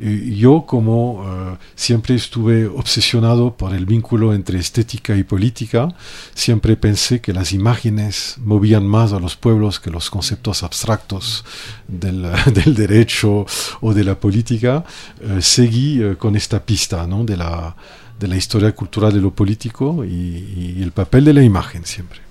[0.00, 5.88] Yo como eh, siempre estuve obsesionado por el vínculo entre estética y política,
[6.34, 11.44] siempre pensé que las imágenes movían más a los pueblos que los conceptos abstractos
[11.88, 13.44] del, del derecho
[13.80, 14.84] o de la política,
[15.20, 17.24] eh, seguí eh, con esta pista ¿no?
[17.24, 17.74] de, la,
[18.20, 22.28] de la historia cultural de lo político y, y el papel de la imagen siempre.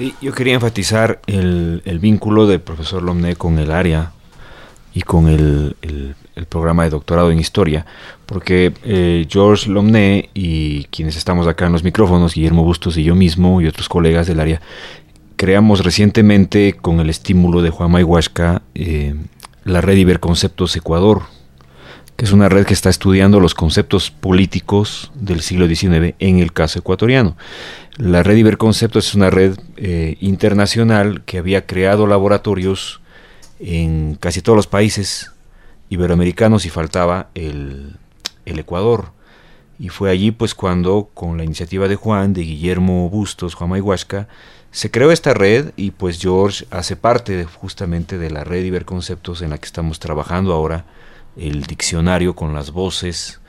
[0.00, 4.12] Sí, yo quería enfatizar el, vínculo del profesor Lomné con el área
[4.92, 5.76] y con el,
[6.48, 7.84] programa de doctorado en historia,
[8.24, 13.14] porque eh, George Lomné y quienes estamos acá en los micrófonos, Guillermo Bustos y yo
[13.14, 14.60] mismo y otros colegas del área,
[15.36, 19.14] creamos recientemente con el estímulo de Juan Mayhuasca eh,
[19.64, 21.22] la red Iberconceptos Ecuador,
[22.16, 26.52] que es una red que está estudiando los conceptos políticos del siglo XIX en el
[26.52, 27.36] caso ecuatoriano.
[27.96, 32.99] La red Iberconceptos es una red eh, internacional que había creado laboratorios
[33.60, 35.30] en casi todos los países
[35.90, 37.96] iberoamericanos y faltaba el,
[38.46, 39.12] Ecuador.
[39.78, 44.26] Y fue allí pues cuando con la iniciativa de Juan, de Guillermo Bustos, Juan Mayhuasca,
[44.72, 49.50] se creó esta red y pues George hace parte justamente de la red Iberconceptos en
[49.50, 50.84] la que estamos trabajando ahora,
[51.36, 53.40] el diccionario con las voces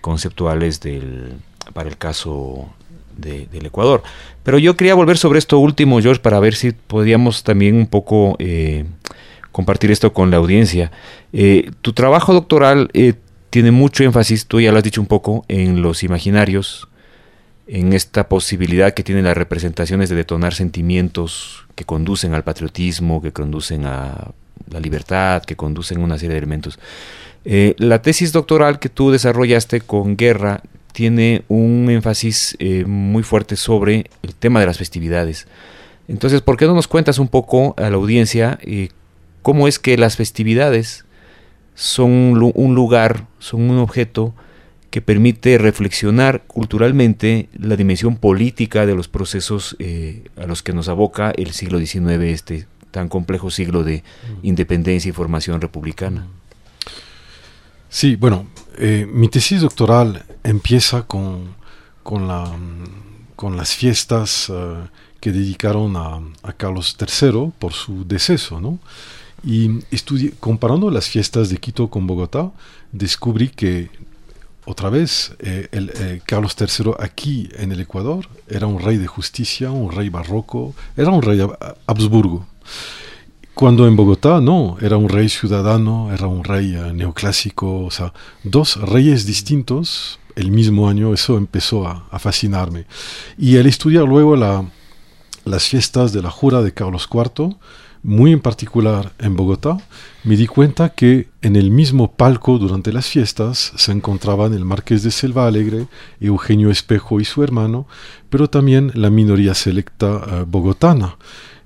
[0.00, 1.34] conceptuales del,
[1.72, 2.68] para el caso
[3.16, 4.02] del Ecuador.
[4.42, 8.34] Pero yo quería volver sobre esto último, George, para ver si podíamos también un poco
[8.38, 8.86] eh,
[9.52, 10.90] compartir esto con la audiencia.
[11.32, 13.14] Eh, tu trabajo doctoral eh,
[13.50, 16.88] tiene mucho énfasis, tú ya lo has dicho un poco, en los imaginarios,
[17.66, 23.32] en esta posibilidad que tienen las representaciones de detonar sentimientos que conducen al patriotismo, que
[23.32, 24.32] conducen a
[24.70, 26.78] la libertad, que conducen a una serie de elementos.
[27.44, 30.62] la tesis doctoral que tú desarrollaste con Guerra
[30.92, 35.46] tiene un énfasis eh, muy fuerte sobre el tema de las festividades.
[36.08, 38.90] Entonces, ¿por qué no nos cuentas un poco a la audiencia eh,
[39.42, 41.04] cómo es que las festividades
[41.74, 42.10] son
[42.54, 44.34] un lugar, son un objeto
[44.90, 50.88] que permite reflexionar culturalmente la dimensión política de los procesos eh, a los que nos
[50.88, 54.46] aboca el siglo XIX, este tan complejo siglo de mm.
[54.46, 56.28] independencia y formación republicana?
[57.88, 58.46] Sí, bueno,
[59.12, 61.54] mi tesis doctoral empieza con,
[62.02, 62.50] con, la,
[63.36, 64.50] con las fiestas
[65.20, 68.78] que dedicaron a, a, Carlos III por su deceso, ¿no?
[69.44, 69.80] Y
[70.38, 72.52] comparando las fiestas de Quito con Bogotá,
[72.92, 73.90] descubrí que
[74.64, 79.08] otra vez, eh, el, eh, Carlos III aquí en el Ecuador era un rey de
[79.08, 81.40] justicia, un rey barroco, era un rey
[81.86, 82.46] Habsburgo.
[83.54, 88.12] Cuando en Bogotá no, era un rey ciudadano, era un rey eh, neoclásico, o sea,
[88.44, 92.86] dos reyes distintos el mismo año, eso empezó a, a fascinarme.
[93.36, 94.64] Y al estudiar luego la,
[95.44, 97.56] las fiestas de la jura de Carlos IV,
[98.02, 99.78] muy en particular en Bogotá,
[100.24, 105.02] me di cuenta que en el mismo palco durante las fiestas se encontraban el marqués
[105.02, 105.86] de Selva Alegre,
[106.20, 107.86] Eugenio Espejo y su hermano,
[108.28, 111.16] pero también la minoría selecta eh, bogotana,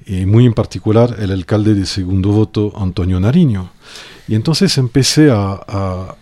[0.07, 3.71] y muy en particular el alcalde de segundo voto, Antonio Nariño.
[4.29, 6.15] Y entonces empecé a,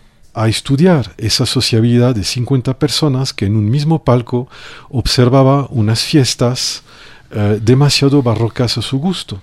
[0.48, 4.48] estudiar esa sociabilidad de 50 personas que en un mismo palco
[4.88, 6.83] observaba unas fiestas
[7.31, 9.40] eh, demasiado barrocas a su gusto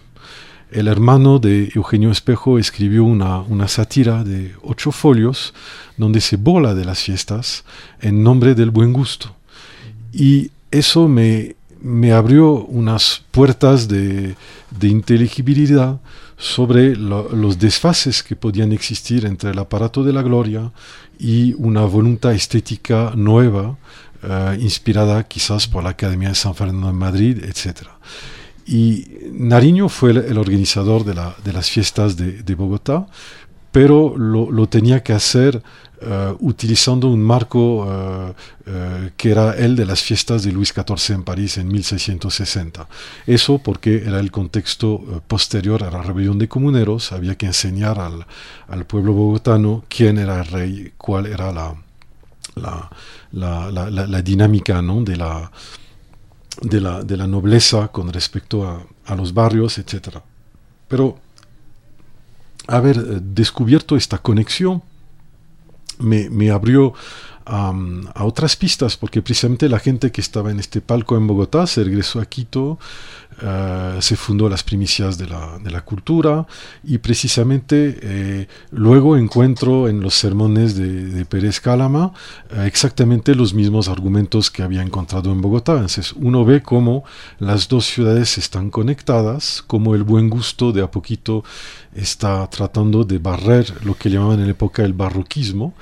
[0.71, 5.53] el hermano de Eugenio Espejo escribió una, una, sátira de ocho folios
[5.97, 7.63] donde se bola de las fiestas
[8.01, 9.35] en nombre del buen gusto.
[10.13, 14.35] Y eso me, me abrió unas puertas de,
[14.71, 15.99] de inteligibilidad
[16.37, 20.71] sobre los desfases que podían existir entre el aparato de la gloria
[21.19, 23.77] y una voluntad estética nueva,
[24.23, 27.83] eh, inspirada quizás por la Academia de San Fernando de Madrid, etc.
[28.65, 33.07] Y Nariño fue el, organizador de, la, de, las fiestas de, de Bogotá,
[33.71, 35.63] pero lo, lo, tenía que hacer
[36.01, 41.15] uh, utilizando un marco uh, uh, que era el de las fiestas de Luis XIV
[41.15, 42.87] en París en 1660.
[43.25, 48.25] Eso porque era el contexto posterior a la rebelión de comuneros, había que enseñar al,
[48.67, 51.75] al, pueblo bogotano quién era el rey, cuál era la,
[52.55, 52.89] la,
[53.31, 55.01] la, la dinámica ¿no?
[55.01, 55.49] de la
[56.59, 60.17] de la, de la nobleza con respecto a, a, los barrios, etc.
[60.87, 61.17] Pero
[62.67, 64.83] haber eh, descubierto esta conexión
[65.99, 66.93] me, me abrió
[67.45, 71.83] a otras pistas, porque precisamente la gente que estaba en este palco en Bogotá se
[71.83, 72.77] regresó a Quito,
[73.41, 76.45] uh, se fundó las primicias de la, cultura
[76.83, 82.13] y precisamente eh, luego encuentro en los sermones de, Pérez Cálama
[82.55, 85.73] uh, exactamente los mismos argumentos que había encontrado en Bogotá.
[85.73, 87.03] Entonces uno ve cómo
[87.39, 91.43] las dos ciudades están conectadas, cómo el buen gusto de a poquito
[91.95, 95.73] está tratando de barrer lo que llamaban en la época el barroquismo,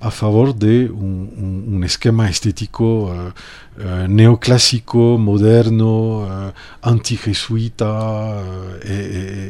[0.00, 8.42] a favor de un, esquema estético uh, uh, neoclásico, moderno, uh, antijesuita,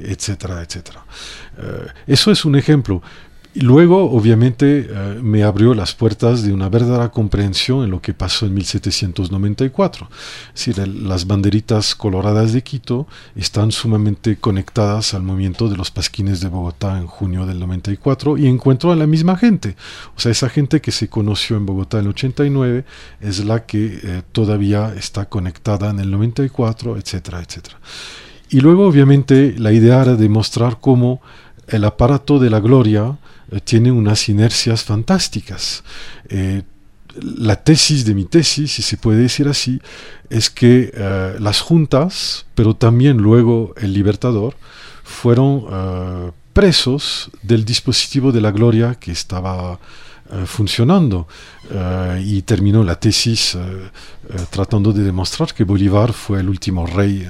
[0.04, 1.04] etcétera, etcétera.
[2.06, 3.02] eso es un ejemplo.
[3.61, 8.47] Luego, obviamente, eh, me abrió las puertas de una verdadera comprensión en lo que pasó
[8.47, 10.09] en 1794.
[10.55, 15.90] Es decir, el, las banderitas coloradas de Quito están sumamente conectadas al movimiento de los
[15.90, 19.75] pasquines de Bogotá en junio del 94 y encuentro a la misma gente.
[20.16, 22.85] O sea, esa gente que se conoció en Bogotá en el 89
[23.21, 27.81] es la que eh, todavía está conectada en el 94, etcétera, etcétera.
[28.51, 31.21] Y luego, obviamente, la idea era demostrar cómo
[31.66, 33.18] el aparato de la gloria
[33.50, 35.82] eh, tiene unas inercias fantásticas.
[36.28, 36.62] Eh,
[37.20, 39.80] la tesis de mi tesis, si se puede decir así,
[40.30, 44.54] es que eh, las juntas, pero también luego el libertador,
[45.02, 49.80] fueron uh, presos del dispositivo de la gloria que estaba
[50.47, 51.27] funcionando.
[51.71, 53.57] Uh, y terminó la tesis
[54.51, 57.27] tratando de demostrar que Bolívar fue el último rey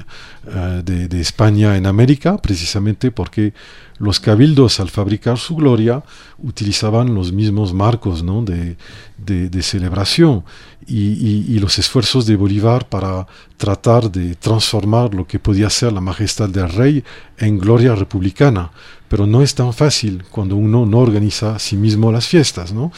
[0.84, 3.52] de, España en América, precisamente porque
[3.98, 6.02] los cabildos al fabricar su gloria
[6.38, 8.42] utilizaban los mismos marcos ¿no?
[8.42, 8.76] de,
[9.18, 10.44] de, celebración
[10.86, 16.48] y, los esfuerzos de Bolívar para tratar de transformar lo que podía ser la majestad
[16.48, 17.04] del rey
[17.38, 18.70] en gloria republicana.
[19.08, 22.72] Pero no es tan fácil cuando uno no organiza a sí mismo las fiestas.
[22.72, 22.92] ¿no?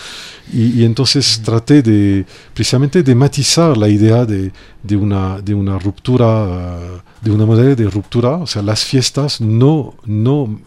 [0.52, 5.78] Y, y entonces traté de precisamente de matizar la idea de, de, una, de una
[5.78, 10.60] ruptura, de una modalidad de ruptura, o sea, las fiestas no, no uh,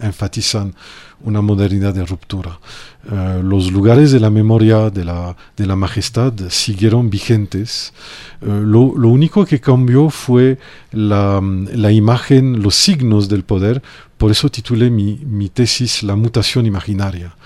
[0.00, 0.74] enfatizan
[1.22, 2.58] una modernidad de ruptura.
[3.10, 7.92] Uh, los lugares de la memoria de la, de la majestad siguieron vigentes.
[8.40, 10.58] Uh, lo, lo, único que cambió fue
[10.92, 11.40] la,
[11.72, 13.82] la, imagen, los signos del poder.
[14.20, 17.36] Por eso titulé mi, mi, tesis La mutación imaginaria.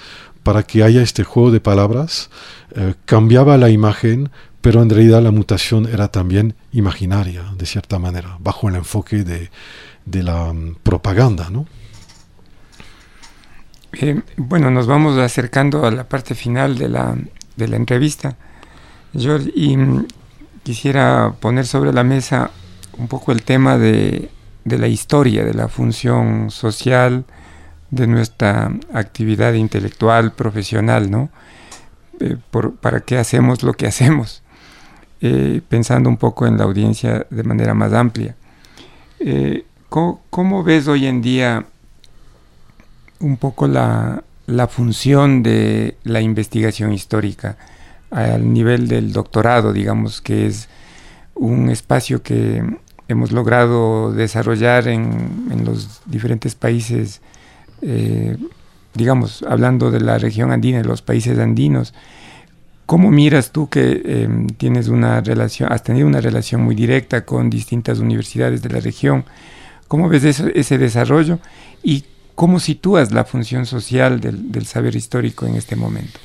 [0.42, 2.30] Para que haya este juego de palabras,
[2.76, 4.28] uh, cambiaba la imagen,
[4.60, 9.50] pero en realidad la mutación era también imaginaria, de cierta manera, bajo el enfoque de,
[10.04, 11.66] de la um, propaganda, ¿no?
[13.92, 17.16] Eh, bueno, nos vamos acercando a la parte final de la
[17.54, 18.36] de la entrevista.
[19.16, 20.06] George, y mm,
[20.64, 22.50] quisiera poner sobre la mesa
[22.98, 24.28] un poco el tema de,
[24.64, 27.24] de la historia, de la función social,
[27.90, 31.30] de nuestra actividad intelectual, profesional, ¿no?
[32.20, 34.42] Eh, por, ¿Para qué hacemos lo que hacemos?
[35.20, 38.36] Eh, pensando un poco en la audiencia de manera más amplia.
[39.20, 41.64] Eh, ¿cómo, ves hoy en día
[43.20, 47.56] un poco la, la función de la investigación histórica
[48.10, 50.68] al nivel del doctorado, digamos que es
[51.34, 52.62] un espacio que
[53.14, 57.20] hemos logrado desarrollar en, en los diferentes países,
[57.82, 58.36] eh,
[58.92, 61.94] digamos, hablando de la región andina, de los países andinos.
[62.86, 67.48] ¿Cómo miras tú que em, tienes una relación, has tenido una relación muy directa con
[67.48, 69.24] distintas universidades de la región?
[69.88, 71.38] ¿Cómo ves ese desarrollo
[71.82, 72.04] y
[72.34, 76.18] cómo sitúas la función social del, saber histórico en este momento?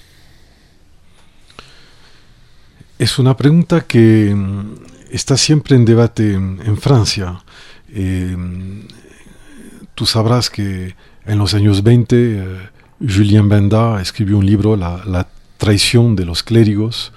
[2.97, 4.35] Es una pregunta que
[5.10, 7.41] está siempre en debate en, Francia.
[7.93, 8.84] Em,
[9.95, 10.95] tú sabrás que
[11.26, 16.43] en los años 20 eh, Julien Benda escribió un libro, la, la traición de los
[16.43, 17.12] clérigos,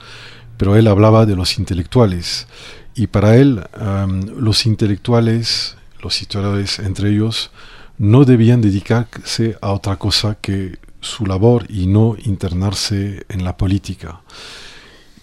[0.56, 2.46] pero él hablaba de los intelectuales.
[2.94, 3.64] Y para él,
[4.36, 7.50] los intelectuales, los historiadores entre ellos,
[7.98, 14.20] no debían dedicarse a otra cosa que su labor y no internarse en la política.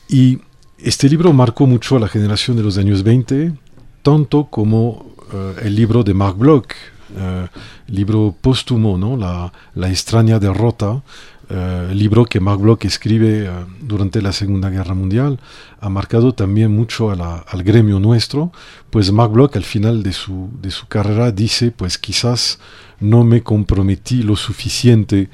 [0.07, 0.39] Y
[0.83, 3.53] este libro marcó mucho a la generación de los años 20,
[4.01, 6.71] tanto como eh, el libro de Marc Bloch,
[7.17, 7.47] eh,
[7.87, 9.17] libro póstumo, ¿no?
[9.17, 11.01] la, la extraña derrota,
[11.49, 13.49] eh, libro que Marc Bloch escribe
[13.81, 15.39] durante la Segunda Guerra Mundial,
[15.81, 18.51] ha marcado también mucho al gremio nuestro,
[18.89, 22.59] pues Marc Bloch al final de su, de su carrera dice, pues quizás
[22.99, 25.29] no me comprometí lo suficiente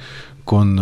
[0.46, 0.80] con,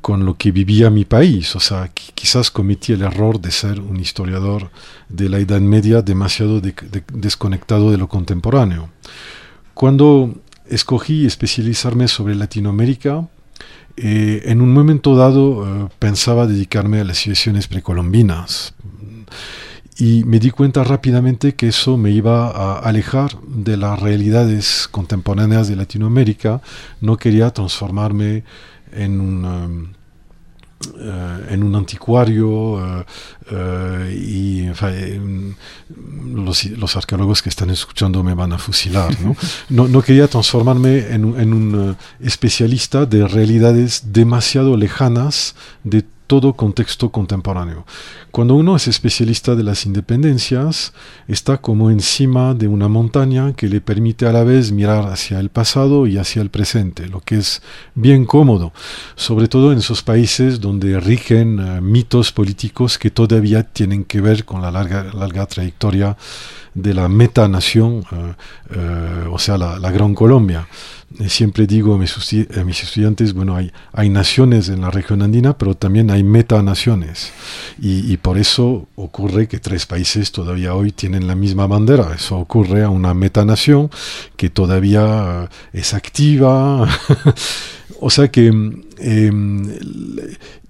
[0.00, 4.00] con lo que vivía mi país, o sea, quizás cometí el error de ser un
[4.00, 4.70] historiador
[5.08, 8.90] de la Edad Media demasiado desconectado de lo contemporáneo.
[9.74, 10.34] Cuando
[10.66, 13.28] escogí especializarme sobre Latinoamérica,
[13.96, 18.74] eh, en un momento dado eh, pensaba dedicarme a las civilizaciones precolombinas
[20.00, 25.68] y me di cuenta rápidamente que eso me iba a alejar de las realidades contemporáneas
[25.68, 26.62] de Latinoamérica.
[27.02, 28.42] No quería transformarme
[28.92, 29.44] en un...
[29.44, 30.00] Um,
[30.98, 33.04] eh, en un anticuario eh,
[33.50, 34.66] eh, y
[36.34, 39.14] los, arqueólogos que están escuchando me van a fusilar.
[39.68, 47.10] No, no, quería transformarme en, en un especialista de realidades demasiado lejanas de todo contexto
[47.10, 47.84] contemporáneo.
[48.30, 50.92] Cuando uno es especialista de las independencias,
[51.26, 55.48] está como encima de una montaña que le permite a la vez mirar hacia el
[55.48, 57.62] pasado y hacia el presente, lo que es
[57.96, 58.72] bien cómodo,
[59.16, 64.44] sobre todo en esos países donde rigen eh, mitos políticos que todavía tienen que ver
[64.44, 66.16] con la larga, larga trayectoria
[66.74, 70.68] de la metanación, uh, uh, o sea, la, la, Gran Colombia.
[71.26, 72.16] Siempre digo a mis,
[72.56, 77.32] a mis, estudiantes, bueno, hay, hay naciones en la región andina, pero también hay metanaciones.
[77.80, 82.14] Y, y por eso ocurre que tres países todavía hoy tienen la misma bandera.
[82.14, 83.90] Eso ocurre a una metanación
[84.36, 86.88] que todavía es activa.
[88.00, 88.50] o sea que
[88.98, 89.30] eh,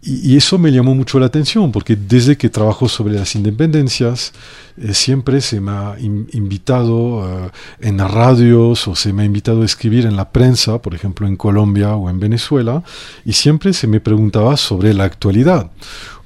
[0.03, 4.33] y, eso me llamó mucho la atención, porque desde que trabajo sobre las independencias,
[4.78, 7.51] eh, siempre se me ha invitado uh,
[7.81, 11.37] en radios o se me ha invitado a escribir en la prensa, por ejemplo en
[11.37, 12.83] Colombia o en Venezuela,
[13.26, 15.70] y siempre se me preguntaba sobre la actualidad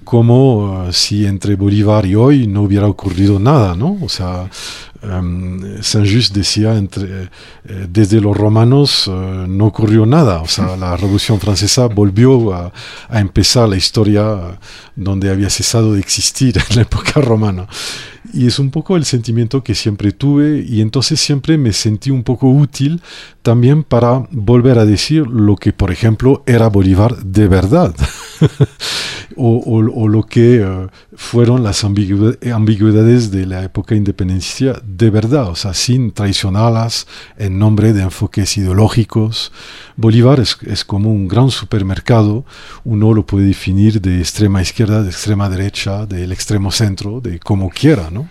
[0.05, 3.97] como uh, si entre Bolívar y hoy no hubiera ocurrido nada, ¿no?
[4.03, 4.51] O sea,
[5.05, 10.97] Um, Saint-Just decía, entre, eh, desde los romanos uh, no ocurrió nada, o sea, la
[10.97, 12.73] Revolución Francesa volvió a,
[13.09, 14.59] a, empezar la historia
[14.97, 17.67] donde había cesado de existir en la época romana.
[18.35, 22.25] Y es un poco el sentimiento que siempre tuve y entonces siempre me sentí un
[22.25, 23.01] poco útil
[23.43, 27.95] también para volver a decir lo que, por ejemplo, era Bolívar de verdad.
[29.37, 35.75] o, lo que uh, fueron las ambigüedades de la época independencia de verdad, o sea,
[35.75, 37.07] sin traicionarlas
[37.37, 39.53] en nombre de enfoques ideológicos.
[39.97, 42.45] Bolívar es, es, como un gran supermercado,
[42.85, 47.71] uno lo puede definir de extrema izquierda, de extrema derecha, del extremo centro, de como
[47.71, 48.24] quiera, ¿no?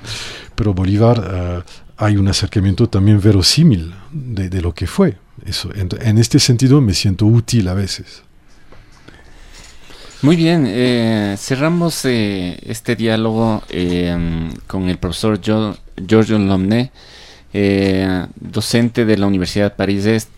[0.55, 5.17] Pero Bolívar uh, hay un acercamiento también verosímil de, de lo que fue.
[5.45, 8.23] Eso, en, en este sentido me siento útil a veces.
[10.23, 16.91] Muy bien, eh, cerramos eh, este diálogo eh, con el profesor Giorgio Lomné,
[18.39, 20.29] docente de la Universidad París Est,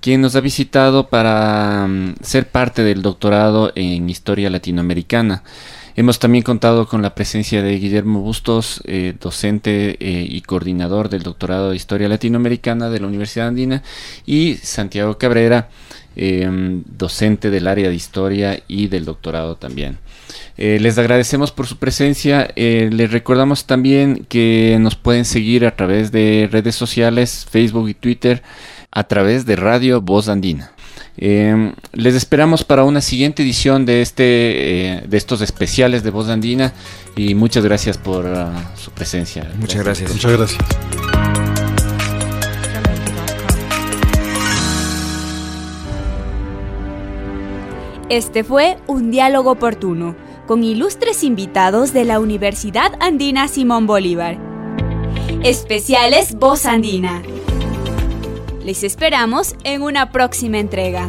[0.00, 5.44] quien nos ha visitado para mm, ser parte del doctorado en Historia Latinoamericana.
[6.00, 11.22] Hemos también contado con la presencia de Guillermo Bustos, eh, docente eh, y coordinador del
[11.22, 13.82] doctorado de Historia Latinoamericana de la Universidad Andina,
[14.24, 15.68] y Santiago Cabrera,
[16.16, 19.98] em, docente del área de Historia y del doctorado también.
[20.56, 22.50] Eh, les agradecemos por su presencia.
[22.56, 28.42] les recordamos también que nos pueden seguir a través de redes sociales, Facebook y Twitter,
[28.90, 30.72] a través de Radio Voz Andina.
[31.16, 36.28] Em, les esperamos para una siguiente edición de este eh, de estos especiales de Voz
[36.28, 36.72] Andina
[37.16, 39.50] y muchas gracias por uh, su presencia.
[39.58, 40.12] Muchas gracias.
[40.12, 40.64] Muchas gracias.
[48.08, 50.16] Este fue un diálogo oportuno
[50.48, 54.36] con ilustres invitados de la Universidad Andina Simón Bolívar.
[55.44, 57.22] Especiales Voz Andina.
[58.64, 61.08] Les esperamos en una próxima entrega.